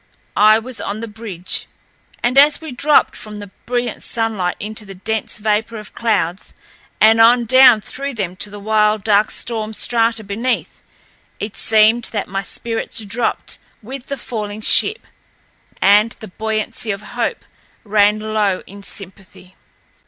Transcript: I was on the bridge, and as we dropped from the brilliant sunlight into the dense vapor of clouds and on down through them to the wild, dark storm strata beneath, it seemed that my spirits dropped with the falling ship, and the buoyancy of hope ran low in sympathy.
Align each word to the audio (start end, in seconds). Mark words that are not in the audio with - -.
I 0.35 0.57
was 0.57 0.81
on 0.81 0.99
the 1.01 1.07
bridge, 1.07 1.67
and 2.23 2.35
as 2.35 2.59
we 2.59 2.71
dropped 2.71 3.15
from 3.15 3.37
the 3.37 3.51
brilliant 3.67 4.01
sunlight 4.01 4.55
into 4.59 4.83
the 4.83 4.95
dense 4.95 5.37
vapor 5.37 5.77
of 5.77 5.93
clouds 5.93 6.55
and 6.99 7.21
on 7.21 7.45
down 7.45 7.81
through 7.81 8.15
them 8.15 8.35
to 8.37 8.49
the 8.49 8.59
wild, 8.59 9.03
dark 9.03 9.29
storm 9.29 9.75
strata 9.75 10.23
beneath, 10.23 10.81
it 11.39 11.55
seemed 11.55 12.05
that 12.05 12.27
my 12.27 12.41
spirits 12.41 13.05
dropped 13.05 13.59
with 13.83 14.07
the 14.07 14.17
falling 14.17 14.61
ship, 14.61 15.05
and 15.79 16.13
the 16.13 16.29
buoyancy 16.29 16.89
of 16.89 17.03
hope 17.13 17.45
ran 17.83 18.17
low 18.17 18.63
in 18.65 18.81
sympathy. 18.81 19.53